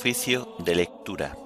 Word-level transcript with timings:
Oficio 0.00 0.48
de 0.58 0.74
lectura. 0.74 1.36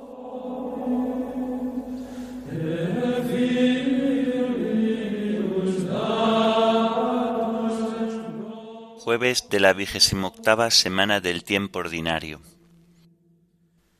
Jueves 9.00 9.48
de 9.50 9.58
la 9.58 9.72
vigésima 9.72 10.28
octava 10.28 10.70
semana 10.70 11.20
del 11.20 11.42
tiempo 11.42 11.80
ordinario. 11.80 12.42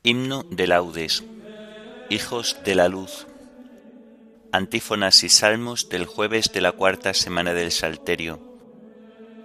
Himno 0.03 0.45
de 0.49 0.67
laudes. 0.67 1.25
Hijos 2.09 2.55
de 2.63 2.75
la 2.75 2.87
luz. 2.87 3.27
Antífonas 4.53 5.25
y 5.25 5.27
salmos 5.27 5.89
del 5.89 6.05
jueves 6.05 6.53
de 6.53 6.61
la 6.61 6.71
cuarta 6.71 7.13
semana 7.13 7.53
del 7.53 7.73
Salterio 7.73 8.54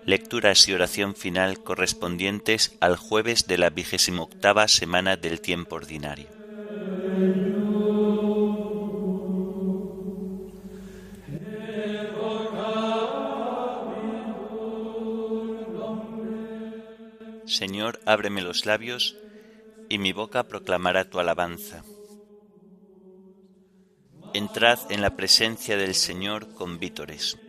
lecturas 0.05 0.67
y 0.69 0.73
oración 0.73 1.15
final 1.15 1.61
correspondientes 1.61 2.77
al 2.81 2.97
jueves 2.97 3.47
de 3.47 3.59
la 3.59 3.71
vigésima 3.71 4.23
octava 4.23 4.69
semana 4.69 5.17
del 5.17 5.41
tiempo 5.41 5.77
ordinario. 5.77 6.31
Señor, 17.45 18.01
ábreme 18.07 18.43
los 18.43 18.65
labios, 18.65 19.19
y 19.89 19.99
mi 19.99 20.13
boca 20.13 20.45
proclamará 20.45 21.11
tu 21.11 21.19
alabanza. 21.19 21.85
Entrad 24.33 24.79
en 24.89 25.03
la 25.03 25.17
presencia 25.17 25.77
del 25.77 25.97
Señor 25.97 26.55
con 26.55 26.79
vítores. 26.79 27.41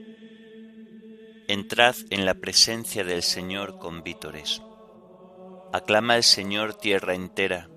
Entrad 1.52 1.98
en 2.12 2.24
la 2.24 2.36
presencia 2.36 3.04
del 3.04 3.24
Señor 3.24 3.78
con 3.78 4.04
vítores. 4.04 4.62
Aclama 5.74 6.14
al 6.14 6.24
Señor 6.24 6.76
tierra 6.76 7.14
entera. 7.14 7.70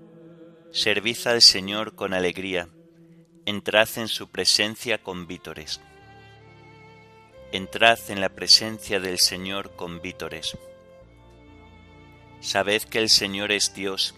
Servid 0.71 1.17
al 1.25 1.41
Señor 1.41 1.93
con 1.93 2.13
alegría. 2.13 2.69
Entrad 3.45 3.89
en 3.97 4.07
su 4.07 4.29
presencia 4.29 5.03
con 5.03 5.27
vítores. 5.27 5.81
Entrad 7.51 7.99
en 8.07 8.21
la 8.21 8.29
presencia 8.29 9.01
del 9.01 9.19
Señor 9.19 9.75
con 9.75 10.01
vítores. 10.01 10.57
Sabed 12.39 12.81
que 12.83 12.99
el 12.99 13.09
Señor 13.09 13.51
es 13.51 13.73
Dios, 13.73 14.15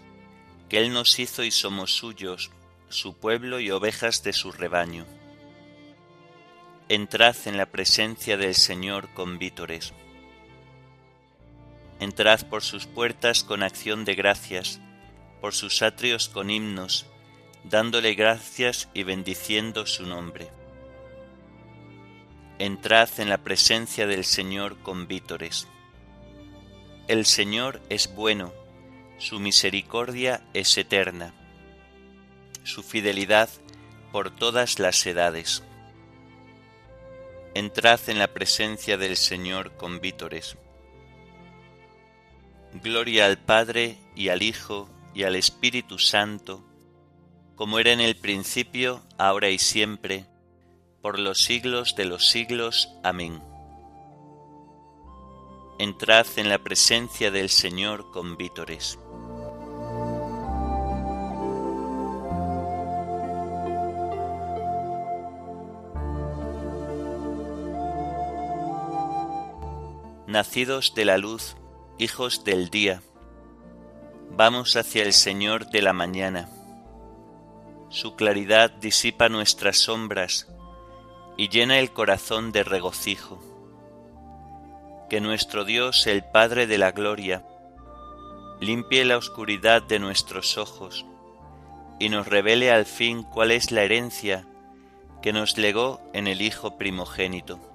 que 0.68 0.78
Él 0.78 0.92
nos 0.92 1.18
hizo 1.18 1.42
y 1.42 1.50
somos 1.50 1.96
suyos, 1.96 2.52
su 2.90 3.18
pueblo 3.18 3.58
y 3.58 3.72
ovejas 3.72 4.22
de 4.22 4.34
su 4.34 4.52
rebaño 4.52 5.04
entrad 6.90 7.36
en 7.44 7.58
la 7.58 7.66
presencia 7.66 8.38
del 8.38 8.54
Señor 8.54 9.12
con 9.12 9.38
vítores. 9.38 9.92
Entrad 12.00 12.46
por 12.48 12.62
sus 12.62 12.86
puertas 12.86 13.44
con 13.44 13.62
acción 13.62 14.06
de 14.06 14.14
gracias, 14.14 14.80
por 15.42 15.52
sus 15.54 15.82
atrios 15.82 16.30
con 16.30 16.48
himnos, 16.48 17.04
dándole 17.64 18.14
gracias 18.14 18.88
y 18.94 19.02
bendiciendo 19.02 19.84
su 19.84 20.06
nombre. 20.06 20.48
Entrad 22.58 23.10
en 23.18 23.28
la 23.28 23.38
presencia 23.38 24.06
del 24.06 24.24
Señor 24.24 24.78
con 24.78 25.06
vítores. 25.06 25.68
El 27.06 27.26
Señor 27.26 27.82
es 27.90 28.14
bueno, 28.14 28.54
su 29.18 29.40
misericordia 29.40 30.42
es 30.54 30.78
eterna, 30.78 31.34
su 32.64 32.82
fidelidad 32.82 33.50
por 34.10 34.30
todas 34.30 34.78
las 34.78 35.06
edades. 35.06 35.62
Entrad 37.58 37.98
en 38.06 38.20
la 38.20 38.28
presencia 38.28 38.96
del 38.96 39.16
Señor 39.16 39.76
con 39.76 40.00
vítores. 40.00 40.56
Gloria 42.84 43.26
al 43.26 43.36
Padre 43.36 43.98
y 44.14 44.28
al 44.28 44.42
Hijo 44.42 44.88
y 45.12 45.24
al 45.24 45.34
Espíritu 45.34 45.98
Santo, 45.98 46.64
como 47.56 47.80
era 47.80 47.90
en 47.90 48.00
el 48.00 48.14
principio, 48.14 49.02
ahora 49.18 49.50
y 49.50 49.58
siempre, 49.58 50.26
por 51.02 51.18
los 51.18 51.42
siglos 51.42 51.96
de 51.96 52.04
los 52.04 52.28
siglos. 52.28 52.90
Amén. 53.02 53.42
Entrad 55.80 56.28
en 56.36 56.50
la 56.50 56.60
presencia 56.60 57.32
del 57.32 57.48
Señor 57.48 58.12
con 58.12 58.36
vítores. 58.36 59.00
Nacidos 70.28 70.94
de 70.94 71.06
la 71.06 71.16
luz, 71.16 71.56
hijos 71.96 72.44
del 72.44 72.68
día, 72.68 73.00
vamos 74.36 74.76
hacia 74.76 75.02
el 75.02 75.14
Señor 75.14 75.70
de 75.70 75.80
la 75.80 75.94
mañana. 75.94 76.50
Su 77.88 78.14
claridad 78.14 78.70
disipa 78.70 79.30
nuestras 79.30 79.78
sombras 79.78 80.46
y 81.38 81.48
llena 81.48 81.78
el 81.78 81.94
corazón 81.94 82.52
de 82.52 82.62
regocijo. 82.62 83.42
Que 85.08 85.22
nuestro 85.22 85.64
Dios, 85.64 86.06
el 86.06 86.22
Padre 86.22 86.66
de 86.66 86.76
la 86.76 86.92
Gloria, 86.92 87.42
limpie 88.60 89.06
la 89.06 89.16
oscuridad 89.16 89.82
de 89.82 89.98
nuestros 89.98 90.58
ojos 90.58 91.06
y 91.98 92.10
nos 92.10 92.26
revele 92.26 92.70
al 92.70 92.84
fin 92.84 93.22
cuál 93.22 93.50
es 93.50 93.72
la 93.72 93.82
herencia 93.82 94.46
que 95.22 95.32
nos 95.32 95.56
legó 95.56 96.02
en 96.12 96.26
el 96.26 96.42
Hijo 96.42 96.76
primogénito 96.76 97.67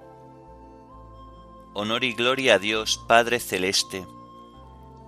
honor 1.74 2.04
y 2.04 2.12
gloria 2.12 2.54
a 2.54 2.58
Dios 2.58 3.00
Padre 3.08 3.40
Celeste, 3.40 4.06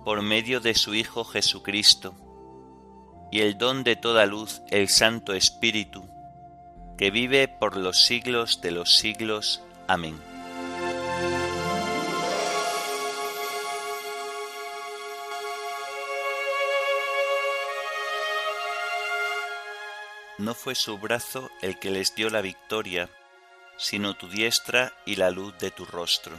por 0.03 0.21
medio 0.21 0.59
de 0.59 0.75
su 0.75 0.93
Hijo 0.95 1.23
Jesucristo, 1.23 2.13
y 3.31 3.39
el 3.39 3.57
don 3.57 3.83
de 3.83 3.95
toda 3.95 4.25
luz, 4.25 4.61
el 4.69 4.89
Santo 4.89 5.33
Espíritu, 5.33 6.07
que 6.97 7.09
vive 7.09 7.47
por 7.47 7.77
los 7.77 8.03
siglos 8.03 8.59
de 8.61 8.71
los 8.71 8.97
siglos. 8.97 9.61
Amén. 9.87 10.19
No 20.37 20.53
fue 20.53 20.75
su 20.75 20.97
brazo 20.97 21.49
el 21.61 21.79
que 21.79 21.91
les 21.91 22.13
dio 22.13 22.29
la 22.29 22.41
victoria, 22.41 23.09
sino 23.77 24.15
tu 24.15 24.27
diestra 24.27 24.93
y 25.05 25.15
la 25.15 25.29
luz 25.29 25.57
de 25.59 25.71
tu 25.71 25.85
rostro. 25.85 26.35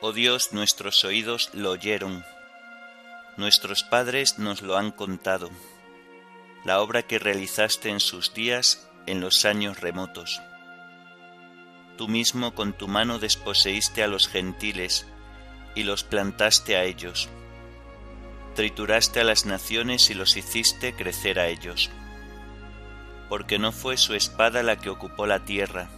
Oh 0.00 0.12
Dios, 0.12 0.52
nuestros 0.52 1.04
oídos 1.04 1.50
lo 1.54 1.72
oyeron, 1.72 2.24
nuestros 3.36 3.82
padres 3.82 4.38
nos 4.38 4.62
lo 4.62 4.76
han 4.76 4.92
contado, 4.92 5.50
la 6.64 6.80
obra 6.80 7.02
que 7.02 7.18
realizaste 7.18 7.88
en 7.88 7.98
sus 7.98 8.32
días 8.32 8.88
en 9.06 9.20
los 9.20 9.44
años 9.44 9.80
remotos. 9.80 10.40
Tú 11.96 12.06
mismo 12.06 12.54
con 12.54 12.74
tu 12.74 12.86
mano 12.86 13.18
desposeíste 13.18 14.04
a 14.04 14.06
los 14.06 14.28
gentiles 14.28 15.04
y 15.74 15.82
los 15.82 16.04
plantaste 16.04 16.76
a 16.76 16.84
ellos. 16.84 17.28
Trituraste 18.54 19.18
a 19.18 19.24
las 19.24 19.46
naciones 19.46 20.10
y 20.10 20.14
los 20.14 20.36
hiciste 20.36 20.94
crecer 20.94 21.40
a 21.40 21.48
ellos. 21.48 21.90
Porque 23.28 23.58
no 23.58 23.72
fue 23.72 23.96
su 23.96 24.14
espada 24.14 24.62
la 24.62 24.76
que 24.76 24.90
ocupó 24.90 25.26
la 25.26 25.44
tierra, 25.44 25.90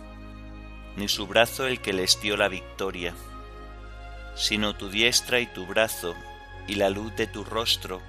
ni 0.96 1.06
su 1.06 1.26
brazo 1.26 1.66
el 1.66 1.82
que 1.82 1.92
les 1.92 2.18
dio 2.22 2.38
la 2.38 2.48
victoria 2.48 3.14
sino 4.34 4.74
tu 4.74 4.88
diestra 4.88 5.40
y 5.40 5.46
tu 5.46 5.66
brazo 5.66 6.14
y 6.66 6.76
la 6.76 6.90
luz 6.90 7.14
de 7.16 7.26
tu 7.26 7.44
rostro, 7.44 8.00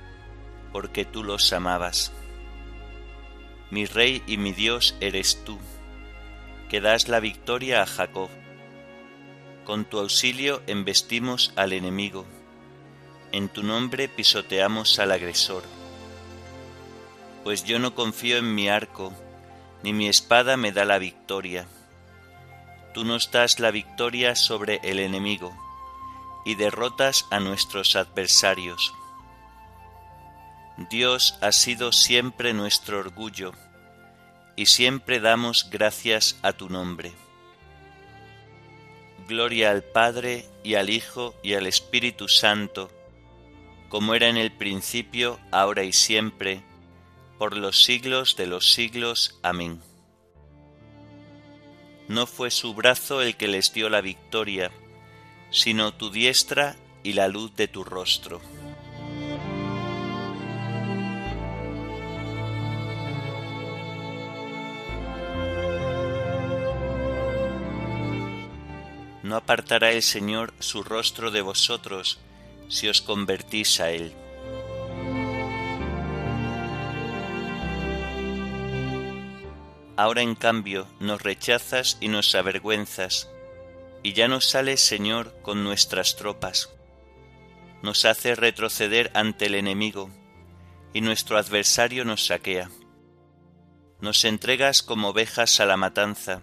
porque 0.72 1.06
tú 1.06 1.24
los 1.24 1.52
amabas. 1.54 2.12
Mi 3.70 3.86
Rey 3.86 4.22
y 4.28 4.38
mi 4.38 4.52
Dios 4.52 4.96
eres 5.00 5.44
tú, 5.44 5.58
que 6.70 6.82
das 6.82 7.08
la 7.08 7.20
victoria 7.20 7.82
a 7.82 7.86
Jacob. 7.86 8.30
Con 9.66 9.86
tu 9.86 10.00
auxilio 10.00 10.62
embestimos 10.68 11.54
al 11.56 11.74
enemigo, 11.74 12.26
en 13.32 13.50
tu 13.50 13.64
nombre 13.64 14.08
pisoteamos 14.08 15.00
al 15.00 15.12
agresor. 15.12 15.64
Pues 17.44 17.64
yo 17.64 17.80
no 17.80 17.96
confío 17.96 18.38
en 18.38 18.54
mi 18.54 18.70
arco, 18.70 19.14
ni 19.84 19.94
mi 19.94 20.08
espada 20.08 20.58
me 20.58 20.72
da 20.72 20.86
la 20.86 21.00
victoria. 21.00 21.66
Tú 22.94 23.06
nos 23.06 23.32
das 23.32 23.60
la 23.60 23.72
victoria 23.72 24.36
sobre 24.36 24.80
el 24.84 25.00
enemigo 25.00 25.71
y 26.46 26.56
derrotas 26.56 27.26
a 27.30 27.40
nuestros 27.40 27.96
adversarios. 27.96 28.94
Dios 30.90 31.38
ha 31.42 31.52
sido 31.52 31.92
siempre 31.92 32.54
nuestro 32.54 33.00
orgullo, 33.00 33.52
y 34.56 34.66
siempre 34.66 35.20
damos 35.20 35.70
gracias 35.70 36.38
a 36.42 36.54
tu 36.54 36.70
nombre. 36.70 37.12
Gloria 39.28 39.72
al 39.72 39.84
Padre 39.84 40.46
y 40.64 40.76
al 40.76 40.90
Hijo 40.90 41.36
y 41.44 41.54
al 41.54 41.68
Espíritu 41.68 42.28
Santo, 42.28 42.92
como 43.90 44.16
era 44.16 44.28
en 44.28 44.38
el 44.38 44.52
principio, 44.52 45.40
ahora 45.52 45.84
y 45.84 45.94
siempre, 45.94 46.64
por 47.38 47.58
los 47.58 47.84
siglos 47.84 48.36
de 48.36 48.48
los 48.48 48.72
siglos. 48.72 49.40
Amén. 49.44 49.82
No 52.08 52.26
fue 52.26 52.52
su 52.52 52.74
brazo 52.74 53.22
el 53.22 53.36
que 53.38 53.48
les 53.48 53.74
dio 53.74 53.90
la 53.90 54.02
victoria, 54.02 54.72
sino 55.52 55.94
tu 55.94 56.10
diestra 56.10 56.76
y 57.04 57.14
la 57.14 57.28
luz 57.28 57.56
de 57.56 57.68
tu 57.68 57.84
rostro. 57.84 58.42
No 69.24 69.36
apartará 69.38 69.92
el 69.92 70.02
Señor 70.02 70.54
su 70.60 70.84
rostro 70.84 71.32
de 71.32 71.42
vosotros 71.42 72.20
si 72.68 72.90
os 72.90 73.02
convertís 73.02 73.80
a 73.80 73.92
Él. 73.92 74.14
Ahora 79.96 80.22
en 80.22 80.36
cambio 80.36 80.88
nos 81.00 81.22
rechazas 81.22 81.98
y 82.02 82.08
nos 82.08 82.34
avergüenzas, 82.34 83.30
y 84.04 84.14
ya 84.14 84.28
no 84.28 84.42
sales, 84.42 84.82
Señor, 84.82 85.42
con 85.42 85.64
nuestras 85.64 86.16
tropas. 86.16 86.70
Nos 87.82 88.06
hace 88.06 88.36
retroceder 88.36 89.12
ante 89.14 89.48
el 89.48 89.56
enemigo, 89.56 90.10
y 90.94 91.02
nuestro 91.02 91.38
adversario 91.38 92.06
nos 92.06 92.26
saquea. 92.26 92.70
Nos 94.00 94.26
entregas 94.26 94.82
como 94.84 95.10
ovejas 95.10 95.60
a 95.60 95.66
la 95.66 95.78
matanza, 95.78 96.42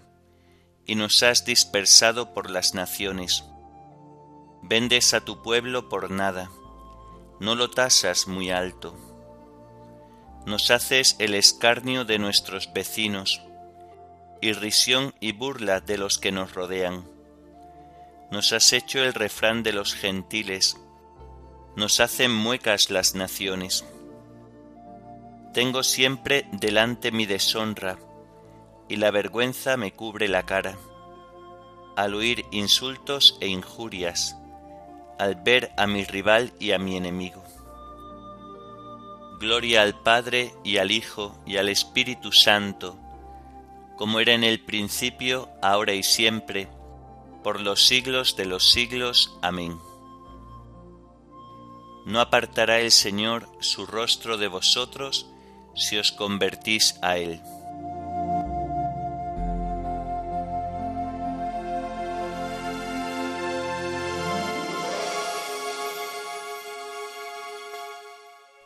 y 0.86 0.94
nos 0.94 1.22
has 1.22 1.44
dispersado 1.44 2.32
por 2.32 2.50
las 2.50 2.74
naciones. 2.74 3.44
Vendes 4.62 5.14
a 5.14 5.20
tu 5.20 5.42
pueblo 5.42 5.88
por 5.88 6.10
nada, 6.10 6.50
no 7.40 7.54
lo 7.54 7.70
tasas 7.70 8.26
muy 8.26 8.50
alto. 8.50 8.96
Nos 10.46 10.70
haces 10.70 11.14
el 11.18 11.34
escarnio 11.34 12.04
de 12.04 12.18
nuestros 12.18 12.72
vecinos, 12.72 13.42
irrisión 14.40 15.14
y 15.20 15.32
burla 15.32 15.80
de 15.80 15.98
los 15.98 16.18
que 16.18 16.32
nos 16.32 16.54
rodean. 16.54 17.17
Nos 18.30 18.52
has 18.52 18.72
hecho 18.72 19.02
el 19.02 19.14
refrán 19.14 19.62
de 19.62 19.72
los 19.72 19.94
gentiles, 19.94 20.76
nos 21.76 22.00
hacen 22.00 22.34
muecas 22.34 22.90
las 22.90 23.14
naciones. 23.14 23.84
Tengo 25.54 25.82
siempre 25.82 26.46
delante 26.52 27.10
mi 27.10 27.24
deshonra, 27.24 27.98
y 28.88 28.96
la 28.96 29.10
vergüenza 29.10 29.76
me 29.76 29.92
cubre 29.92 30.28
la 30.28 30.44
cara, 30.44 30.76
al 31.96 32.14
oír 32.14 32.44
insultos 32.50 33.38
e 33.40 33.48
injurias, 33.48 34.36
al 35.18 35.36
ver 35.36 35.72
a 35.76 35.86
mi 35.86 36.04
rival 36.04 36.52
y 36.60 36.72
a 36.72 36.78
mi 36.78 36.96
enemigo. 36.96 37.42
Gloria 39.40 39.82
al 39.82 39.94
Padre 39.94 40.52
y 40.64 40.78
al 40.78 40.90
Hijo 40.90 41.36
y 41.46 41.56
al 41.56 41.68
Espíritu 41.68 42.32
Santo, 42.32 42.98
como 43.96 44.20
era 44.20 44.32
en 44.32 44.44
el 44.44 44.60
principio, 44.60 45.48
ahora 45.62 45.92
y 45.92 46.02
siempre, 46.02 46.68
por 47.42 47.60
los 47.60 47.86
siglos 47.86 48.36
de 48.36 48.44
los 48.44 48.70
siglos. 48.70 49.38
Amén. 49.42 49.78
No 52.06 52.20
apartará 52.20 52.80
el 52.80 52.90
Señor 52.90 53.48
su 53.60 53.86
rostro 53.86 54.38
de 54.38 54.48
vosotros 54.48 55.26
si 55.74 55.98
os 55.98 56.12
convertís 56.12 56.96
a 57.02 57.18
Él. 57.18 57.40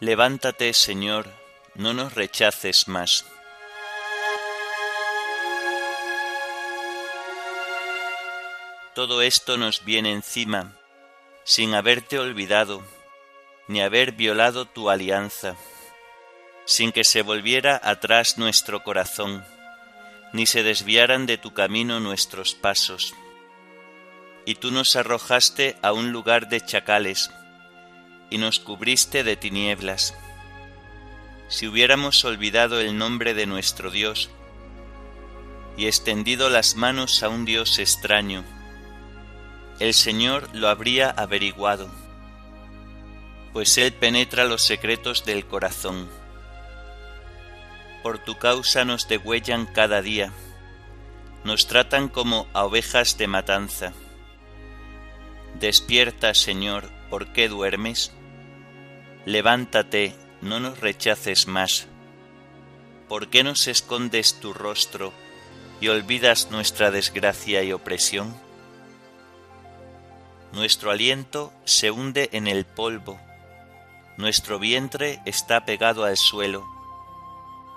Levántate, 0.01 0.73
Señor, 0.73 1.29
no 1.77 1.95
nos 1.95 2.15
rechaces 2.15 2.89
más. 2.89 3.25
Todo 8.95 9.23
esto 9.23 9.57
nos 9.57 9.87
viene 9.87 10.13
encima, 10.13 10.77
sin 11.45 11.75
haberte 11.75 12.19
olvidado, 12.19 12.83
ni 13.67 13.81
haber 13.81 14.13
violado 14.13 14.67
tu 14.67 14.91
alianza, 14.91 15.57
sin 16.67 16.93
que 16.93 17.03
se 17.03 17.23
volviera 17.23 17.81
atrás 17.83 18.37
nuestro 18.37 18.83
corazón, 18.83 19.47
ni 20.35 20.45
se 20.45 20.63
desviaran 20.63 21.25
de 21.25 21.39
tu 21.39 21.55
camino 21.55 22.01
nuestros 22.01 22.55
pasos. 22.55 23.15
Y 24.45 24.57
tú 24.57 24.71
nos 24.71 24.95
arrojaste 24.95 25.79
a 25.81 25.95
un 25.95 26.13
lugar 26.13 26.51
de 26.51 26.61
chacales, 26.61 27.31
y 28.29 28.37
nos 28.37 28.61
cubriste 28.61 29.25
de 29.25 29.37
tinieblas. 29.37 30.15
Si 31.49 31.67
hubiéramos 31.67 32.27
olvidado 32.27 32.79
el 32.79 32.99
nombre 32.99 33.33
de 33.33 33.47
nuestro 33.47 33.91
Dios 33.91 34.29
y 35.79 35.87
extendido 35.87 36.51
las 36.51 36.77
manos 36.77 37.23
a 37.23 37.31
un 37.31 37.47
Dios 37.47 37.79
extraño, 37.79 38.45
el 39.83 39.95
Señor 39.95 40.49
lo 40.55 40.69
habría 40.69 41.11
averiguado, 41.11 41.89
pues 43.53 43.77
Él 43.79 43.93
penetra 43.93 44.45
los 44.45 44.63
secretos 44.63 45.25
del 45.25 45.45
corazón. 45.45 46.09
Por 48.05 48.19
tu 48.19 48.39
causa 48.39 48.85
nos 48.85 49.09
degüellan 49.09 49.67
cada 49.67 50.01
día, 50.01 50.33
nos 51.43 51.67
tratan 51.67 52.09
como 52.09 52.47
a 52.53 52.65
ovejas 52.65 53.19
de 53.19 53.27
matanza. 53.27 53.93
Despierta, 55.59 56.33
Señor, 56.35 56.89
¿por 57.11 57.33
qué 57.33 57.49
duermes? 57.49 58.13
Levántate, 59.27 60.15
no 60.43 60.61
nos 60.61 60.79
rechaces 60.79 61.49
más. 61.49 61.89
¿Por 63.09 63.31
qué 63.31 63.43
nos 63.43 63.67
escondes 63.67 64.39
tu 64.39 64.53
rostro 64.53 65.13
y 65.81 65.89
olvidas 65.89 66.53
nuestra 66.53 66.93
desgracia 66.93 67.65
y 67.65 67.73
opresión? 67.73 68.52
Nuestro 70.53 70.91
aliento 70.91 71.53
se 71.65 71.91
hunde 71.91 72.29
en 72.33 72.47
el 72.47 72.65
polvo, 72.65 73.19
nuestro 74.19 74.59
vientre 74.59 75.21
está 75.25 75.65
pegado 75.65 76.05
al 76.05 76.17
suelo. 76.17 76.65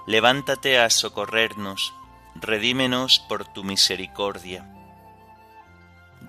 Levántate 0.08 0.78
a 0.80 0.90
socorrernos, 0.90 1.94
redímenos 2.36 3.20
por 3.28 3.46
tu 3.46 3.64
misericordia. 3.64 4.70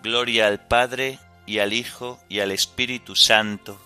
Gloria 0.02 0.46
al 0.46 0.66
Padre 0.66 1.18
y 1.46 1.58
al 1.58 1.72
Hijo 1.72 2.18
y 2.28 2.40
al 2.40 2.52
Espíritu 2.52 3.16
Santo 3.16 3.78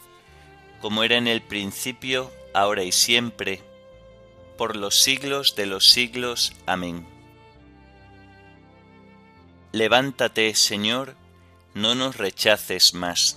como 0.81 1.05
era 1.05 1.17
en 1.17 1.29
el 1.29 1.43
principio, 1.43 2.33
ahora 2.55 2.83
y 2.83 2.93
siempre, 2.93 3.63
por 4.57 4.77
los 4.77 5.03
siglos 5.03 5.55
de 5.57 5.67
los 5.67 5.91
siglos. 5.91 6.53
Amén. 6.67 7.07
Levántate, 9.73 10.55
Señor, 10.55 11.15
no 11.75 11.95
nos 11.95 12.17
rechaces 12.17 12.95
más. 12.95 13.37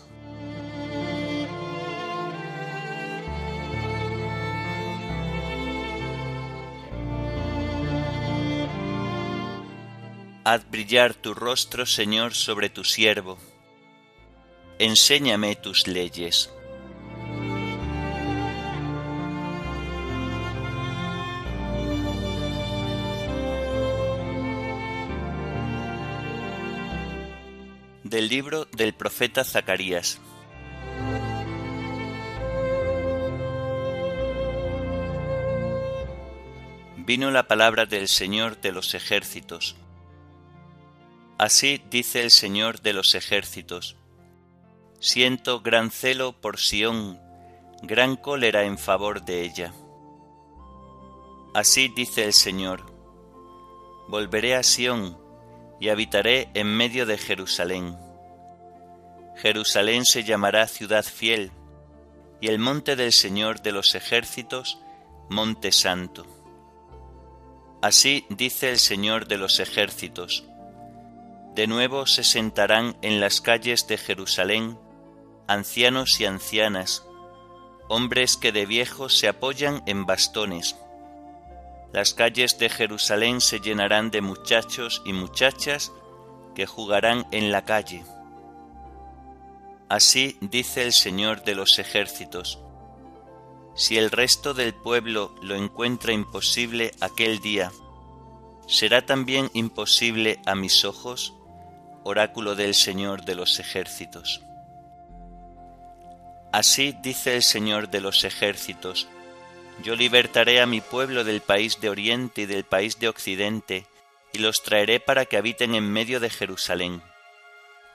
Haz 10.45 10.69
brillar 10.69 11.13
tu 11.13 11.33
rostro, 11.33 11.85
Señor, 11.85 12.33
sobre 12.33 12.69
tu 12.69 12.83
siervo. 12.83 13.37
Enséñame 14.77 15.55
tus 15.55 15.87
leyes. 15.87 16.49
Del 28.13 28.29
libro 28.29 28.65
del 28.65 28.93
profeta 28.93 29.43
Zacarías. 29.43 30.19
Vino 36.95 37.31
la 37.31 37.47
palabra 37.47 37.87
del 37.87 38.07
Señor 38.07 38.61
de 38.61 38.71
los 38.71 38.93
ejércitos. 38.93 39.75
Así 41.39 41.81
dice 41.89 42.21
el 42.21 42.29
Señor 42.29 42.81
de 42.81 42.93
los 42.93 43.15
ejércitos. 43.15 43.95
Siento 44.99 45.61
gran 45.61 45.89
celo 45.89 46.39
por 46.39 46.59
Sión, 46.59 47.19
gran 47.81 48.15
cólera 48.15 48.65
en 48.65 48.77
favor 48.77 49.25
de 49.25 49.41
ella. 49.41 49.73
Así 51.55 51.87
dice 51.87 52.25
el 52.25 52.33
Señor. 52.33 52.85
Volveré 54.07 54.53
a 54.53 54.61
Sión 54.61 55.17
y 55.79 55.89
habitaré 55.89 56.51
en 56.53 56.67
medio 56.77 57.07
de 57.07 57.17
Jerusalén. 57.17 58.02
Jerusalén 59.35 60.05
se 60.05 60.23
llamará 60.23 60.67
ciudad 60.67 61.03
fiel, 61.03 61.51
y 62.39 62.47
el 62.47 62.59
monte 62.59 62.95
del 62.95 63.11
Señor 63.11 63.61
de 63.61 63.71
los 63.71 63.95
ejércitos, 63.95 64.79
monte 65.29 65.71
santo. 65.71 66.25
Así 67.81 68.25
dice 68.29 68.69
el 68.69 68.79
Señor 68.79 69.27
de 69.27 69.37
los 69.37 69.59
ejércitos. 69.59 70.45
De 71.55 71.67
nuevo 71.67 72.05
se 72.05 72.23
sentarán 72.23 72.95
en 73.01 73.19
las 73.19 73.41
calles 73.41 73.87
de 73.87 73.97
Jerusalén 73.97 74.77
ancianos 75.47 76.19
y 76.21 76.25
ancianas, 76.25 77.03
hombres 77.89 78.37
que 78.37 78.51
de 78.51 78.65
viejos 78.65 79.17
se 79.17 79.27
apoyan 79.27 79.83
en 79.85 80.05
bastones. 80.05 80.77
Las 81.91 82.13
calles 82.13 82.57
de 82.57 82.69
Jerusalén 82.69 83.41
se 83.41 83.59
llenarán 83.59 84.09
de 84.09 84.21
muchachos 84.21 85.01
y 85.05 85.13
muchachas 85.13 85.91
que 86.55 86.65
jugarán 86.65 87.27
en 87.31 87.51
la 87.51 87.65
calle 87.65 88.03
Así 89.89 90.37
dice 90.41 90.83
el 90.83 90.93
Señor 90.93 91.43
de 91.43 91.55
los 91.55 91.79
ejércitos. 91.79 92.59
Si 93.75 93.97
el 93.97 94.11
resto 94.11 94.53
del 94.53 94.73
pueblo 94.73 95.33
lo 95.41 95.55
encuentra 95.55 96.13
imposible 96.13 96.91
aquel 96.99 97.39
día, 97.39 97.71
¿será 98.67 99.05
también 99.05 99.49
imposible 99.53 100.39
a 100.45 100.55
mis 100.55 100.85
ojos? 100.85 101.33
Oráculo 102.03 102.55
del 102.55 102.75
Señor 102.75 103.25
de 103.25 103.35
los 103.35 103.59
ejércitos. 103.59 104.41
Así 106.51 106.95
dice 107.01 107.35
el 107.35 107.41
Señor 107.41 107.89
de 107.89 107.99
los 107.99 108.23
ejércitos, 108.23 109.07
yo 109.81 109.95
libertaré 109.95 110.61
a 110.61 110.67
mi 110.67 110.81
pueblo 110.81 111.23
del 111.23 111.41
país 111.41 111.81
de 111.81 111.89
oriente 111.89 112.43
y 112.43 112.45
del 112.45 112.63
país 112.63 112.99
de 112.99 113.07
occidente, 113.07 113.87
y 114.33 114.39
los 114.39 114.61
traeré 114.61 114.99
para 114.99 115.25
que 115.25 115.37
habiten 115.37 115.73
en 115.73 115.91
medio 115.91 116.19
de 116.19 116.29
Jerusalén. 116.29 117.01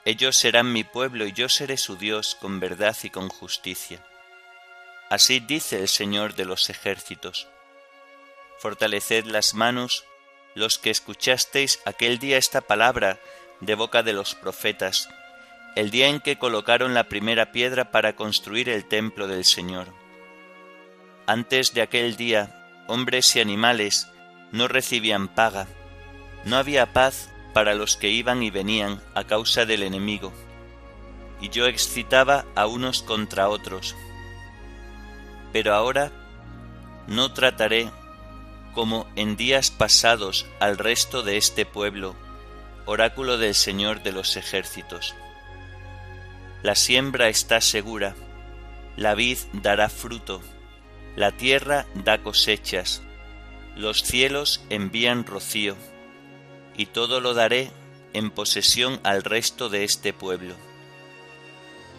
Ellos 0.05 0.37
serán 0.37 0.73
mi 0.73 0.85
pueblo 0.85 1.27
y 1.27 1.33
yo 1.33 1.49
seré 1.49 1.77
su 1.77 1.97
Dios 1.97 2.37
con 2.41 2.61
verdad 2.61 2.97
y 3.03 3.11
con 3.11 3.29
justicia. 3.29 4.03
Así 5.11 5.41
dice 5.41 5.81
el 5.81 5.89
Señor 5.89 6.35
de 6.35 6.45
los 6.45 6.71
ejércitos. 6.71 7.49
Fortaleced 8.59 9.27
las 9.27 9.55
manos 9.55 10.05
los 10.55 10.79
que 10.79 10.91
escuchasteis 10.91 11.81
aquel 11.85 12.19
día 12.19 12.37
esta 12.37 12.61
palabra 12.61 13.19
de 13.61 13.75
boca 13.75 14.03
de 14.03 14.13
los 14.13 14.35
profetas, 14.35 15.09
el 15.77 15.91
día 15.91 16.09
en 16.09 16.21
que 16.21 16.39
colocaron 16.39 16.95
la 16.95 17.05
primera 17.05 17.53
piedra 17.53 17.91
para 17.91 18.17
construir 18.17 18.69
el 18.69 18.85
templo 18.85 19.29
del 19.29 19.45
Señor. 19.45 19.89
Antes 21.27 21.75
de 21.75 21.83
aquel 21.83 22.17
día, 22.17 22.85
hombres 22.89 23.37
y 23.37 23.41
animales 23.41 24.09
no 24.51 24.69
recibían 24.69 25.29
paga, 25.29 25.67
no 26.45 26.57
había 26.57 26.93
paz 26.93 27.31
para 27.59 27.75
los 27.75 27.97
que 27.97 28.09
iban 28.09 28.45
y 28.45 28.51
venían 28.51 29.03
a 29.17 29.25
causa 29.25 29.67
del 29.67 29.83
enemigo, 29.83 30.33
y 31.41 31.49
yo 31.49 31.67
excitaba 31.67 32.45
a 32.55 32.69
unos 32.69 33.03
contra 33.03 33.49
otros. 33.49 33.97
Pero 35.53 35.75
ahora 35.75 36.13
no 37.09 37.33
trataré 37.33 37.91
como 38.77 39.09
en 39.17 39.37
días 39.37 39.73
pasados 39.73 40.47
al 40.61 40.79
resto 40.79 41.25
de 41.25 41.37
este 41.37 41.67
pueblo, 41.67 42.15
oráculo 42.87 43.39
del 43.39 43.57
Señor 43.57 44.05
de 44.05 44.13
los 44.13 44.37
ejércitos. 44.37 45.17
La 46.63 46.77
siembra 46.77 47.29
está 47.29 47.61
segura, 47.61 48.15
la 48.97 49.17
vid 49.17 49.39
dará 49.53 49.89
fruto, 49.89 50.43
la 51.17 51.33
tierra 51.33 51.87
da 52.05 52.19
cosechas, 52.19 53.03
los 53.75 54.05
cielos 54.05 54.65
envían 54.71 55.27
rocío, 55.27 55.75
y 56.79 56.87
todo 56.87 57.21
lo 57.21 57.35
daré 57.35 57.71
en 58.15 58.31
posesión 58.31 58.99
al 59.03 59.23
resto 59.23 59.69
de 59.69 59.85
este 59.85 60.15
pueblo. 60.15 60.55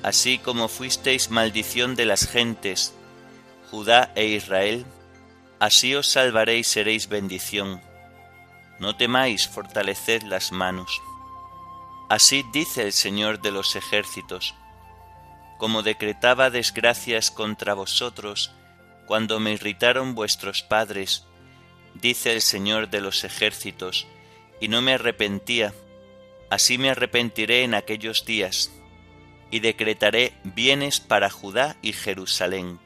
Así 0.02 0.40
como 0.40 0.68
fuisteis 0.68 1.30
maldición 1.30 1.94
de 1.96 2.06
las 2.06 2.28
gentes, 2.28 2.96
Judá 3.70 4.12
e 4.16 4.26
Israel, 4.26 4.88
así 5.60 5.94
os 5.94 6.08
salvaré 6.08 6.58
y 6.58 6.64
seréis 6.64 7.08
bendición 7.08 7.88
no 8.80 8.96
temáis, 8.96 9.48
fortaleced 9.48 10.24
las 10.24 10.52
manos. 10.52 11.02
Así 12.08 12.44
dice 12.54 12.84
el 12.84 12.94
Señor 12.94 13.42
de 13.42 13.52
los 13.52 13.76
ejércitos, 13.76 14.56
como 15.58 15.84
decretaba 15.84 16.50
desgracias 16.50 17.30
contra 17.30 17.74
vosotros 17.74 18.52
cuando 19.06 19.40
me 19.40 19.52
irritaron 19.52 20.16
vuestros 20.16 20.64
padres, 20.64 21.26
dice 21.94 22.34
el 22.34 22.42
Señor 22.42 22.90
de 22.90 23.02
los 23.02 23.24
ejércitos, 23.24 24.08
y 24.60 24.68
no 24.68 24.82
me 24.82 24.94
arrepentía, 24.94 25.74
así 26.50 26.78
me 26.78 26.90
arrepentiré 26.90 27.64
en 27.64 27.74
aquellos 27.74 28.26
días, 28.26 28.72
y 29.52 29.60
decretaré 29.60 30.34
bienes 30.44 31.00
para 31.00 31.30
Judá 31.30 31.78
y 31.82 31.94
Jerusalén. 31.94 32.80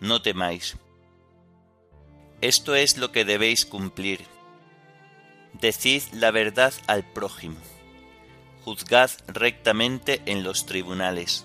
No 0.00 0.22
temáis. 0.22 0.76
Esto 2.40 2.74
es 2.74 2.96
lo 2.98 3.12
que 3.12 3.24
debéis 3.24 3.66
cumplir 3.66 4.20
Decid 5.52 6.02
la 6.12 6.30
verdad 6.30 6.72
al 6.86 7.04
prójimo. 7.04 7.58
Juzgad 8.64 9.10
rectamente 9.26 10.22
en 10.24 10.42
los 10.42 10.66
tribunales. 10.66 11.44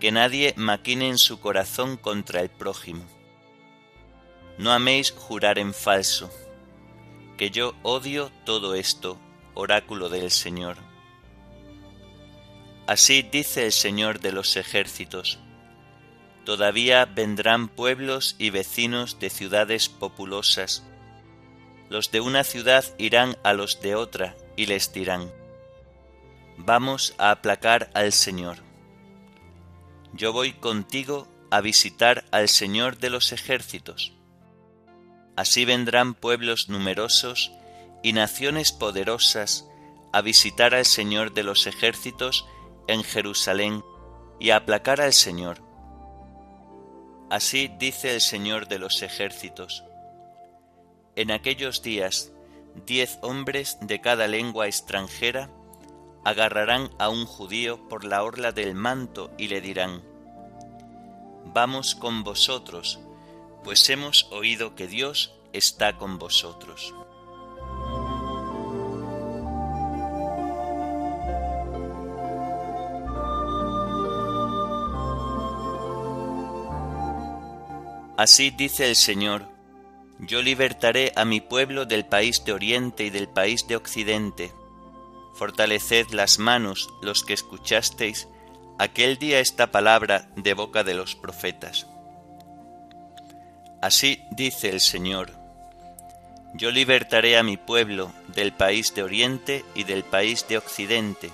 Que 0.00 0.12
nadie 0.12 0.54
maquine 0.56 1.08
en 1.08 1.18
su 1.18 1.40
corazón 1.40 1.96
contra 1.96 2.40
el 2.40 2.48
prójimo. 2.48 3.04
No 4.56 4.72
améis 4.72 5.10
jurar 5.10 5.58
en 5.58 5.74
falso, 5.74 6.30
que 7.42 7.50
yo 7.50 7.74
odio 7.82 8.30
todo 8.44 8.76
esto, 8.76 9.18
oráculo 9.54 10.08
del 10.08 10.30
Señor. 10.30 10.76
Así 12.86 13.22
dice 13.22 13.64
el 13.64 13.72
Señor 13.72 14.20
de 14.20 14.30
los 14.30 14.54
ejércitos. 14.54 15.40
Todavía 16.44 17.04
vendrán 17.04 17.66
pueblos 17.66 18.36
y 18.38 18.50
vecinos 18.50 19.18
de 19.18 19.28
ciudades 19.28 19.88
populosas, 19.88 20.84
los 21.90 22.12
de 22.12 22.20
una 22.20 22.44
ciudad 22.44 22.84
irán 22.96 23.36
a 23.42 23.54
los 23.54 23.80
de 23.80 23.96
otra 23.96 24.36
y 24.54 24.66
les 24.66 24.92
dirán, 24.92 25.28
Vamos 26.58 27.12
a 27.18 27.32
aplacar 27.32 27.90
al 27.94 28.12
Señor. 28.12 28.58
Yo 30.12 30.32
voy 30.32 30.52
contigo 30.52 31.26
a 31.50 31.60
visitar 31.60 32.24
al 32.30 32.48
Señor 32.48 32.98
de 32.98 33.10
los 33.10 33.32
ejércitos. 33.32 34.12
Así 35.36 35.64
vendrán 35.64 36.14
pueblos 36.14 36.68
numerosos 36.68 37.52
y 38.02 38.12
naciones 38.12 38.72
poderosas 38.72 39.66
a 40.12 40.20
visitar 40.20 40.74
al 40.74 40.84
Señor 40.84 41.32
de 41.32 41.42
los 41.42 41.66
ejércitos 41.66 42.46
en 42.86 43.02
Jerusalén 43.02 43.82
y 44.38 44.50
a 44.50 44.56
aplacar 44.56 45.00
al 45.00 45.12
Señor. 45.12 45.62
Así 47.30 47.70
dice 47.78 48.14
el 48.14 48.20
Señor 48.20 48.68
de 48.68 48.78
los 48.78 49.02
ejércitos 49.02 49.84
en 51.14 51.30
aquellos 51.30 51.82
días, 51.82 52.32
diez 52.86 53.18
hombres 53.20 53.76
de 53.82 54.00
cada 54.00 54.26
lengua 54.28 54.66
extranjera 54.66 55.50
agarrarán 56.24 56.88
a 56.98 57.10
un 57.10 57.26
judío 57.26 57.86
por 57.88 58.04
la 58.04 58.22
orla 58.22 58.52
del 58.52 58.74
manto 58.74 59.30
y 59.36 59.48
le 59.48 59.60
dirán, 59.60 60.02
Vamos 61.52 61.94
con 61.94 62.24
vosotros, 62.24 62.98
pues 63.64 63.88
hemos 63.90 64.28
oído 64.30 64.74
que 64.74 64.86
Dios 64.86 65.32
está 65.52 65.96
con 65.96 66.18
vosotros. 66.18 66.94
Así 78.16 78.50
dice 78.50 78.88
el 78.88 78.94
Señor, 78.94 79.48
yo 80.20 80.42
libertaré 80.42 81.12
a 81.16 81.24
mi 81.24 81.40
pueblo 81.40 81.86
del 81.86 82.04
país 82.06 82.44
de 82.44 82.52
oriente 82.52 83.04
y 83.04 83.10
del 83.10 83.28
país 83.28 83.66
de 83.66 83.74
occidente. 83.74 84.52
Fortaleced 85.34 86.10
las 86.10 86.38
manos 86.38 86.88
los 87.02 87.24
que 87.24 87.32
escuchasteis 87.32 88.28
aquel 88.78 89.18
día 89.18 89.40
esta 89.40 89.72
palabra 89.72 90.30
de 90.36 90.54
boca 90.54 90.84
de 90.84 90.94
los 90.94 91.16
profetas. 91.16 91.86
Así 93.82 94.24
dice 94.30 94.68
el 94.68 94.80
Señor, 94.80 95.32
yo 96.54 96.70
libertaré 96.70 97.36
a 97.36 97.42
mi 97.42 97.56
pueblo 97.56 98.12
del 98.28 98.52
país 98.52 98.94
de 98.94 99.02
oriente 99.02 99.64
y 99.74 99.82
del 99.82 100.04
país 100.04 100.46
de 100.46 100.56
occidente. 100.56 101.32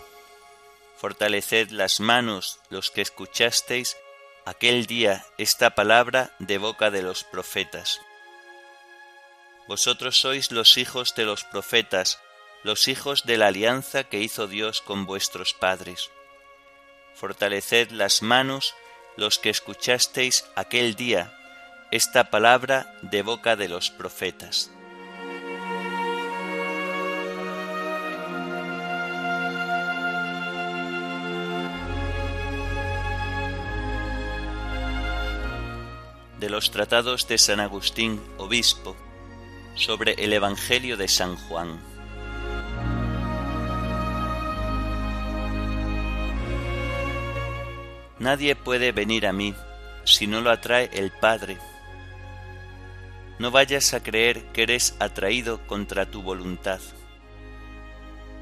Fortaleced 0.96 1.68
las 1.68 2.00
manos 2.00 2.58
los 2.70 2.90
que 2.90 3.02
escuchasteis 3.02 3.98
aquel 4.46 4.86
día 4.86 5.26
esta 5.36 5.74
palabra 5.74 6.34
de 6.38 6.56
boca 6.56 6.90
de 6.90 7.02
los 7.02 7.22
profetas. 7.22 8.00
Vosotros 9.66 10.18
sois 10.18 10.50
los 10.50 10.78
hijos 10.78 11.14
de 11.14 11.26
los 11.26 11.44
profetas, 11.44 12.18
los 12.62 12.88
hijos 12.88 13.26
de 13.26 13.36
la 13.36 13.48
alianza 13.48 14.04
que 14.04 14.20
hizo 14.20 14.46
Dios 14.46 14.80
con 14.80 15.04
vuestros 15.04 15.52
padres. 15.52 16.08
Fortaleced 17.14 17.90
las 17.90 18.22
manos 18.22 18.74
los 19.18 19.38
que 19.38 19.50
escuchasteis 19.50 20.46
aquel 20.56 20.94
día 20.94 21.37
esta 21.90 22.24
palabra 22.24 22.94
de 23.00 23.22
boca 23.22 23.56
de 23.56 23.68
los 23.68 23.90
profetas. 23.90 24.70
De 36.38 36.50
los 36.50 36.70
tratados 36.70 37.26
de 37.26 37.38
San 37.38 37.58
Agustín, 37.58 38.22
obispo, 38.36 38.94
sobre 39.74 40.12
el 40.22 40.32
Evangelio 40.34 40.96
de 40.96 41.08
San 41.08 41.36
Juan. 41.36 41.80
Nadie 48.18 48.54
puede 48.56 48.92
venir 48.92 49.26
a 49.26 49.32
mí 49.32 49.54
si 50.04 50.26
no 50.26 50.40
lo 50.40 50.50
atrae 50.50 50.90
el 50.92 51.10
Padre. 51.10 51.58
No 53.38 53.50
vayas 53.50 53.94
a 53.94 54.02
creer 54.02 54.44
que 54.52 54.64
eres 54.64 54.96
atraído 54.98 55.66
contra 55.66 56.10
tu 56.10 56.22
voluntad. 56.22 56.80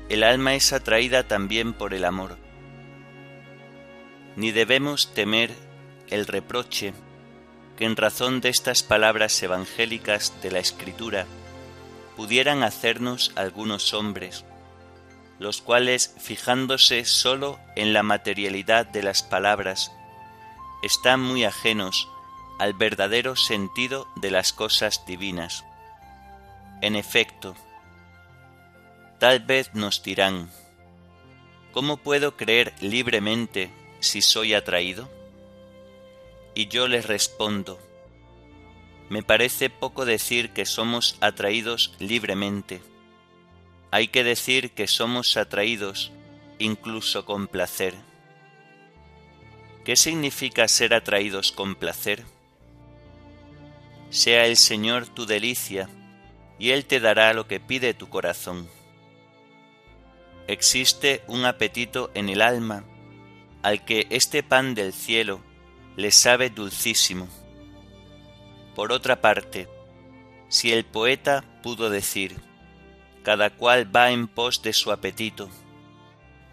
El 0.09 0.23
alma 0.23 0.55
es 0.55 0.73
atraída 0.73 1.27
también 1.29 1.73
por 1.73 1.93
el 1.93 2.05
amor. 2.05 2.39
ni 4.37 4.53
debemos 4.53 5.15
temer 5.15 5.51
el 6.09 6.27
reproche 6.27 6.93
que 7.77 7.85
en 7.85 7.97
razón 7.97 8.41
de 8.41 8.51
estas 8.51 8.83
palabras 8.83 9.43
evangélicas 9.43 10.33
de 10.43 10.51
la 10.51 10.59
Escritura 10.59 11.27
pudieran 12.17 12.63
hacernos 12.63 13.33
algunos 13.35 13.93
hombres, 13.95 14.45
los 15.39 15.61
cuales, 15.61 16.15
fijándose 16.19 17.05
sólo 17.05 17.59
en 17.77 17.93
la 17.93 18.03
materialidad 18.03 18.87
de 18.87 19.03
las 19.03 19.23
palabras, 19.23 19.91
están 20.83 21.21
muy 21.21 21.45
ajenos 21.45 22.09
al 22.59 22.75
verdadero 22.75 23.37
sentido 23.37 24.09
de 24.17 24.31
las 24.31 24.53
cosas 24.53 25.05
divinas. 25.07 25.65
En 26.83 26.97
efecto, 26.97 27.55
tal 29.19 29.41
vez 29.41 29.75
nos 29.75 30.03
dirán, 30.03 30.51
¿cómo 31.73 31.97
puedo 31.97 32.37
creer 32.37 32.75
libremente 32.81 33.71
si 34.01 34.23
soy 34.23 34.55
atraído? 34.55 35.09
Y 36.55 36.69
yo 36.69 36.89
les 36.89 37.07
respondo, 37.07 37.79
me 39.09 39.23
parece 39.23 39.71
poco 39.71 40.05
decir 40.05 40.51
que 40.51 40.67
somos 40.67 41.17
atraídos 41.21 41.95
libremente. 42.01 42.83
Hay 43.93 44.09
que 44.09 44.25
decir 44.25 44.73
que 44.73 44.89
somos 44.89 45.37
atraídos 45.37 46.11
incluso 46.59 47.25
con 47.25 47.47
placer. 47.47 47.95
¿Qué 49.85 49.95
significa 49.95 50.67
ser 50.67 50.93
atraídos 50.93 51.53
con 51.53 51.77
placer? 51.77 52.25
Sea 54.11 54.47
el 54.47 54.57
Señor 54.57 55.09
tu 55.09 55.27
delicia, 55.27 55.89
y 56.59 56.71
Él 56.71 56.87
te 56.87 57.01
dará 57.01 57.33
lo 57.35 57.47
que 57.47 57.61
pide 57.61 57.95
tu 57.95 58.09
corazón. 58.09 58.69
Existe 60.47 61.23
un 61.27 61.45
apetito 61.45 62.11
en 62.15 62.29
el 62.29 62.41
alma 62.41 62.85
al 63.63 63.85
que 63.85 64.07
este 64.11 64.43
pan 64.43 64.75
del 64.75 64.93
cielo 64.93 65.41
le 65.97 66.13
sabe 66.13 66.51
dulcísimo 66.51 67.29
por 68.77 68.93
otra 68.93 69.23
parte, 69.23 69.69
si 70.49 70.71
el 70.71 70.85
poeta 70.85 71.43
pudo 71.63 71.89
decir, 71.89 72.37
cada 73.23 73.49
cual 73.49 73.97
va 73.97 74.11
en 74.11 74.29
pos 74.29 74.61
de 74.61 74.75
su 74.75 74.93
apetito, 74.93 75.49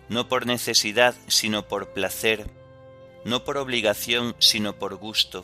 no 0.08 0.30
por 0.30 0.46
necesidad 0.46 1.16
sino 1.28 1.68
por 1.68 1.92
placer, 1.92 2.50
no 3.26 3.44
por 3.44 3.58
obligación 3.58 4.38
sino 4.40 4.80
por 4.80 4.96
gusto, 4.96 5.44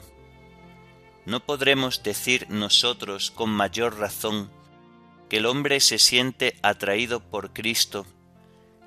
¿no 1.30 1.42
podremos 1.42 2.02
decir 2.02 2.48
nosotros 2.50 3.30
con 3.30 3.52
mayor 3.52 4.00
razón 4.00 4.50
que 5.30 5.38
el 5.38 5.46
hombre 5.46 5.80
se 5.80 6.00
siente 6.00 6.58
atraído 6.64 7.20
por 7.20 7.54
Cristo 7.54 8.08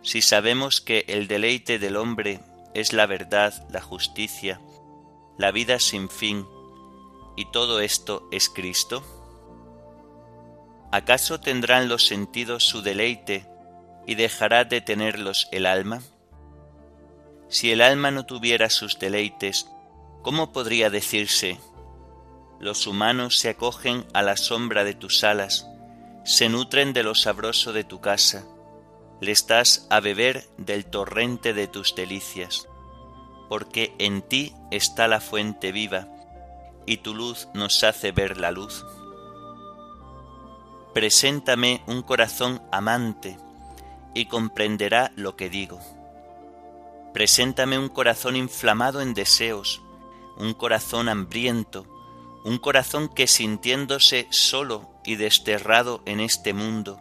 si 0.03 0.23
sabemos 0.23 0.81
que 0.81 1.05
el 1.07 1.29
deleite 1.29 1.79
del 1.79 1.97
hombre 1.97 2.41
es 2.75 2.93
la 2.93 3.07
verdad, 3.07 3.55
la 3.71 3.81
justicia, 3.81 4.61
la 5.39 5.53
vida 5.53 5.79
sin 5.79 6.11
fin, 6.11 6.45
y 7.37 7.45
todo 7.53 7.79
esto 7.79 8.29
es 8.33 8.49
Cristo? 8.49 9.05
¿Acaso 10.91 11.39
tendrán 11.39 11.89
los 11.89 12.09
sentidos 12.09 12.65
su 12.65 12.83
deleite 12.83 13.47
y 14.05 14.17
dejará 14.17 14.65
de 14.65 14.81
tenerlos 14.81 15.47
el 15.53 15.65
alma? 15.65 16.03
Si 17.49 17.71
el 17.71 17.83
alma 17.83 18.11
no 18.11 18.27
tuviera 18.27 18.69
sus 18.69 18.99
deleites, 18.99 19.69
¿cómo 20.23 20.53
podría 20.53 20.91
decirse, 20.91 21.61
los 22.63 22.87
humanos 22.87 23.39
se 23.39 23.49
acogen 23.49 24.07
a 24.15 24.23
la 24.23 24.37
sombra 24.37 24.85
de 24.85 24.95
tus 24.95 25.25
alas, 25.25 25.67
se 26.25 26.49
nutren 26.49 26.93
de 26.93 27.03
lo 27.03 27.17
sabroso 27.17 27.73
de 27.73 27.83
tu 27.83 28.01
casa, 28.01 28.45
les 29.21 29.49
das 29.49 29.85
a 29.91 29.99
beber 29.99 30.49
del 30.59 30.87
torrente 30.87 31.55
de 31.55 31.67
tus 31.67 31.97
delicias, 31.97 32.69
porque 33.49 33.93
en 33.99 34.23
ti 34.23 34.55
está 34.71 35.09
la 35.09 35.21
fuente 35.21 35.73
viva, 35.73 36.07
y 36.87 36.99
tu 36.99 37.17
luz 37.17 37.49
nos 37.53 37.83
hace 37.83 38.13
ver 38.13 38.39
la 38.39 38.53
luz. 38.53 38.87
Preséntame 40.95 41.83
un 41.89 42.03
corazón 42.03 42.63
amante 42.71 43.39
y 44.15 44.27
comprenderá 44.27 45.11
lo 45.17 45.35
que 45.35 45.51
digo. 45.51 45.81
Preséntame 47.13 47.77
un 47.77 47.89
corazón 47.89 48.37
inflamado 48.37 49.01
en 49.01 49.15
deseos, 49.15 49.83
un 50.37 50.55
corazón 50.55 51.09
hambriento, 51.09 51.92
un 52.45 52.59
corazón 52.59 53.09
que 53.09 53.27
sintiéndose 53.27 54.27
solo 54.31 54.91
y 55.05 55.17
desterrado 55.17 56.03
en 56.07 56.21
este 56.21 56.53
mundo, 56.53 57.01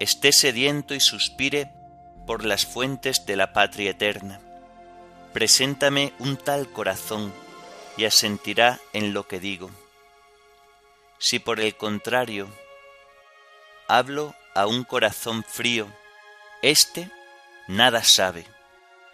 esté 0.00 0.32
sediento 0.32 0.94
y 0.94 1.00
suspire 1.00 1.70
por 2.26 2.44
las 2.44 2.64
fuentes 2.66 3.26
de 3.26 3.36
la 3.36 3.52
patria 3.52 3.90
eterna. 3.90 4.40
Preséntame 5.32 6.12
un 6.18 6.36
tal 6.36 6.70
corazón 6.70 7.32
y 7.96 8.04
asentirá 8.04 8.80
en 8.92 9.12
lo 9.12 9.26
que 9.28 9.40
digo. 9.40 9.70
Si 11.18 11.38
por 11.38 11.60
el 11.60 11.76
contrario 11.76 12.48
hablo 13.88 14.34
a 14.54 14.66
un 14.66 14.84
corazón 14.84 15.44
frío, 15.44 15.88
éste 16.62 17.10
nada 17.68 18.02
sabe, 18.02 18.46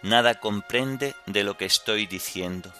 nada 0.01 0.35
comprende 0.35 1.15
de 1.25 1.43
lo 1.43 1.57
que 1.57 1.65
estoy 1.65 2.07
diciendo. 2.07 2.73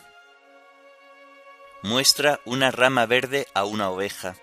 Muestra 1.83 2.39
una 2.45 2.69
rama 2.69 3.05
verde 3.07 3.47
a 3.53 3.65
una 3.65 3.89
oveja, 3.89 4.35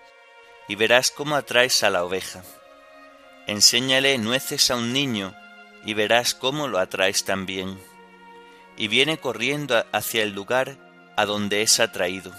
y 0.67 0.75
verás 0.75 1.09
cómo 1.09 1.35
atraes 1.35 1.83
a 1.83 1.89
la 1.89 2.03
oveja. 2.03 2.43
Enséñale 3.47 4.17
nueces 4.17 4.69
a 4.71 4.75
un 4.75 4.91
niño, 4.91 5.33
y 5.85 5.93
verás 5.93 6.35
cómo 6.35 6.67
lo 6.67 6.79
atraes 6.79 7.23
también. 7.23 7.79
Y 8.75 8.89
viene 8.89 9.19
corriendo 9.19 9.85
hacia 9.93 10.23
el 10.23 10.33
lugar 10.33 10.77
a 11.15 11.25
donde 11.25 11.61
es 11.61 11.79
atraído. 11.79 12.33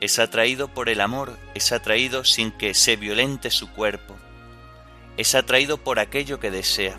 Es 0.00 0.18
atraído 0.18 0.68
por 0.68 0.88
el 0.88 1.00
amor, 1.00 1.36
es 1.54 1.72
atraído 1.72 2.24
sin 2.24 2.52
que 2.52 2.74
se 2.74 2.96
violente 2.96 3.50
su 3.50 3.70
cuerpo, 3.72 4.16
es 5.16 5.34
atraído 5.34 5.78
por 5.78 5.98
aquello 5.98 6.40
que 6.40 6.50
desea. 6.50 6.96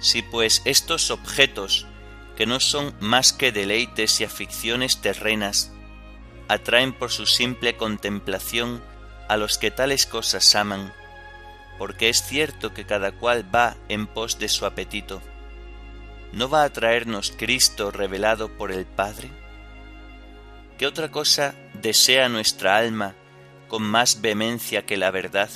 Si 0.00 0.22
pues 0.22 0.62
estos 0.64 1.10
objetos, 1.10 1.86
que 2.36 2.46
no 2.46 2.60
son 2.60 2.94
más 3.00 3.32
que 3.32 3.50
deleites 3.50 4.20
y 4.20 4.24
aficiones 4.24 5.00
terrenas, 5.00 5.72
atraen 6.48 6.92
por 6.92 7.10
su 7.10 7.26
simple 7.26 7.76
contemplación 7.76 8.82
a 9.28 9.36
los 9.36 9.58
que 9.58 9.70
tales 9.70 10.06
cosas 10.06 10.54
aman, 10.54 10.92
porque 11.78 12.08
es 12.08 12.22
cierto 12.22 12.72
que 12.74 12.86
cada 12.86 13.12
cual 13.12 13.44
va 13.54 13.76
en 13.88 14.06
pos 14.06 14.38
de 14.38 14.48
su 14.48 14.66
apetito, 14.66 15.20
¿no 16.32 16.48
va 16.48 16.64
a 16.64 16.72
traernos 16.72 17.32
Cristo 17.36 17.90
revelado 17.90 18.56
por 18.56 18.70
el 18.70 18.84
Padre? 18.84 19.30
¿Qué 20.78 20.86
otra 20.86 21.10
cosa 21.10 21.54
desea 21.72 22.28
nuestra 22.28 22.76
alma 22.76 23.14
con 23.68 23.82
más 23.82 24.20
vehemencia 24.20 24.84
que 24.84 24.98
la 24.98 25.10
verdad? 25.10 25.48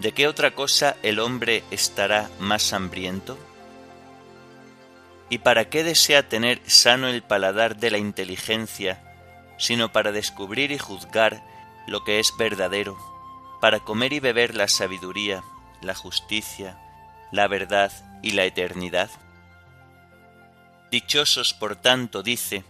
¿De 0.00 0.12
qué 0.12 0.26
otra 0.26 0.50
cosa 0.50 0.96
el 1.02 1.20
hombre 1.20 1.62
estará 1.70 2.28
más 2.40 2.72
hambriento? 2.72 3.38
¿Y 5.28 5.38
para 5.38 5.68
qué 5.68 5.82
desea 5.82 6.28
tener 6.28 6.60
sano 6.66 7.08
el 7.08 7.22
paladar 7.22 7.76
de 7.76 7.90
la 7.90 7.98
inteligencia, 7.98 9.02
sino 9.58 9.90
para 9.90 10.12
descubrir 10.12 10.70
y 10.70 10.78
juzgar 10.78 11.42
lo 11.86 12.04
que 12.04 12.20
es 12.20 12.32
verdadero, 12.38 12.96
para 13.60 13.80
comer 13.80 14.12
y 14.12 14.20
beber 14.20 14.54
la 14.54 14.68
sabiduría, 14.68 15.42
la 15.82 15.94
justicia, 15.94 16.78
la 17.32 17.48
verdad 17.48 17.92
y 18.22 18.32
la 18.32 18.44
eternidad? 18.44 19.10
Dichosos, 20.90 21.54
por 21.54 21.74
tanto, 21.74 22.22
dice, 22.22 22.62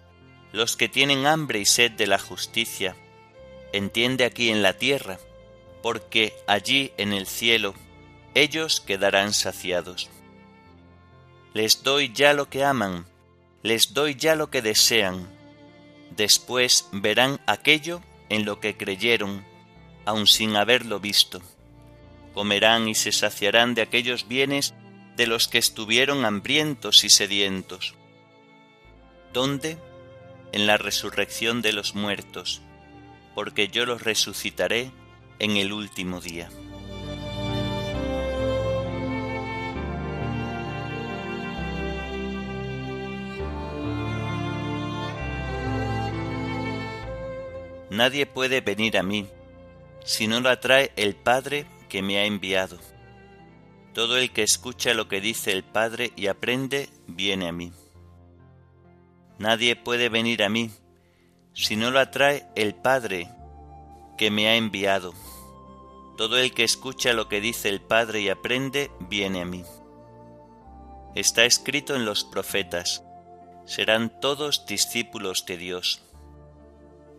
los 0.52 0.76
que 0.76 0.88
tienen 0.88 1.26
hambre 1.26 1.58
y 1.58 1.66
sed 1.66 1.92
de 1.92 2.06
la 2.06 2.18
justicia, 2.18 2.96
entiende 3.72 4.24
aquí 4.24 4.50
en 4.50 4.62
la 4.62 4.72
tierra, 4.72 5.18
porque 5.82 6.32
allí 6.46 6.92
en 6.96 7.12
el 7.12 7.26
cielo 7.26 7.74
ellos 8.34 8.80
quedarán 8.80 9.34
saciados. 9.34 10.08
Les 11.56 11.82
doy 11.82 12.12
ya 12.12 12.34
lo 12.34 12.50
que 12.50 12.64
aman, 12.64 13.06
les 13.62 13.94
doy 13.94 14.14
ya 14.14 14.34
lo 14.34 14.50
que 14.50 14.60
desean, 14.60 15.26
después 16.14 16.86
verán 16.92 17.40
aquello 17.46 18.02
en 18.28 18.44
lo 18.44 18.60
que 18.60 18.76
creyeron, 18.76 19.42
aun 20.04 20.26
sin 20.26 20.54
haberlo 20.54 21.00
visto. 21.00 21.40
Comerán 22.34 22.88
y 22.88 22.94
se 22.94 23.10
saciarán 23.10 23.74
de 23.74 23.80
aquellos 23.80 24.28
bienes 24.28 24.74
de 25.16 25.26
los 25.26 25.48
que 25.48 25.56
estuvieron 25.56 26.26
hambrientos 26.26 27.04
y 27.04 27.08
sedientos 27.08 27.94
¿Dónde? 29.32 29.78
En 30.52 30.66
la 30.66 30.76
resurrección 30.76 31.62
de 31.62 31.72
los 31.72 31.94
muertos, 31.94 32.60
porque 33.34 33.68
yo 33.68 33.86
los 33.86 34.02
resucitaré 34.02 34.90
en 35.38 35.56
el 35.56 35.72
último 35.72 36.20
día. 36.20 36.50
Nadie 47.96 48.26
puede 48.26 48.60
venir 48.60 48.98
a 48.98 49.02
mí 49.02 49.26
si 50.04 50.26
no 50.26 50.42
lo 50.42 50.50
atrae 50.50 50.92
el 50.96 51.16
Padre 51.16 51.64
que 51.88 52.02
me 52.02 52.18
ha 52.18 52.26
enviado. 52.26 52.78
Todo 53.94 54.18
el 54.18 54.32
que 54.34 54.42
escucha 54.42 54.92
lo 54.92 55.08
que 55.08 55.22
dice 55.22 55.50
el 55.50 55.64
Padre 55.64 56.12
y 56.14 56.26
aprende, 56.26 56.90
viene 57.06 57.48
a 57.48 57.52
mí. 57.52 57.72
Nadie 59.38 59.76
puede 59.76 60.10
venir 60.10 60.42
a 60.42 60.50
mí 60.50 60.70
si 61.54 61.76
no 61.76 61.90
lo 61.90 61.98
atrae 61.98 62.46
el 62.54 62.74
Padre 62.74 63.30
que 64.18 64.30
me 64.30 64.46
ha 64.48 64.56
enviado. 64.56 65.14
Todo 66.18 66.36
el 66.36 66.52
que 66.52 66.64
escucha 66.64 67.14
lo 67.14 67.30
que 67.30 67.40
dice 67.40 67.70
el 67.70 67.80
Padre 67.80 68.20
y 68.20 68.28
aprende, 68.28 68.90
viene 69.08 69.40
a 69.40 69.46
mí. 69.46 69.64
Está 71.14 71.46
escrito 71.46 71.96
en 71.96 72.04
los 72.04 72.24
profetas, 72.24 73.02
serán 73.64 74.20
todos 74.20 74.66
discípulos 74.66 75.46
de 75.46 75.56
Dios. 75.56 76.05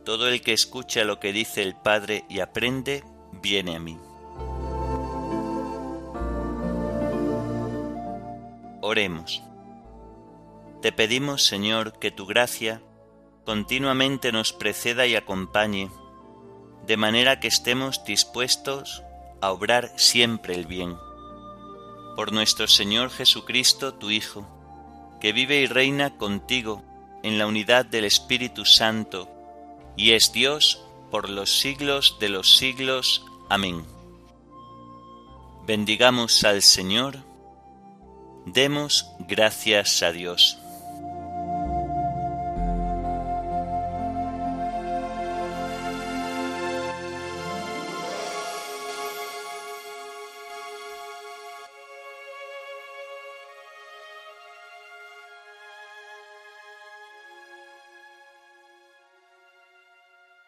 Todo 0.07 0.29
el 0.29 0.39
que 0.39 0.53
escucha 0.53 1.03
lo 1.03 1.19
que 1.19 1.33
dice 1.33 1.61
el 1.61 1.75
Padre 1.75 2.23
y 2.29 2.39
aprende, 2.39 3.03
viene 3.41 3.75
a 3.75 3.79
mí. 3.79 3.99
Oremos. 8.79 9.43
Te 10.81 10.93
pedimos, 10.93 11.43
Señor, 11.43 11.99
que 11.99 12.11
tu 12.11 12.25
gracia 12.25 12.81
continuamente 13.43 14.31
nos 14.31 14.53
preceda 14.53 15.05
y 15.07 15.17
acompañe, 15.17 15.91
de 16.85 16.95
manera 16.95 17.41
que 17.41 17.49
estemos 17.49 18.05
dispuestos 18.05 19.03
a 19.41 19.51
obrar 19.51 19.91
siempre 19.97 20.55
el 20.55 20.67
bien. 20.67 20.95
Por 22.15 22.31
nuestro 22.31 22.69
Señor 22.69 23.09
Jesucristo, 23.09 23.95
tu 23.95 24.09
Hijo, 24.09 24.47
que 25.19 25.33
vive 25.33 25.59
y 25.59 25.65
reina 25.65 26.15
contigo 26.15 26.81
en 27.23 27.37
la 27.37 27.45
unidad 27.45 27.85
del 27.85 28.05
Espíritu 28.05 28.63
Santo, 28.63 29.33
y 29.97 30.13
es 30.13 30.31
Dios 30.31 30.81
por 31.11 31.29
los 31.29 31.59
siglos 31.59 32.17
de 32.19 32.29
los 32.29 32.55
siglos. 32.57 33.25
Amén. 33.49 33.83
Bendigamos 35.65 36.45
al 36.45 36.61
Señor 36.61 37.27
Demos 38.53 39.05
gracias 39.27 40.01
a 40.03 40.13
Dios. 40.13 40.57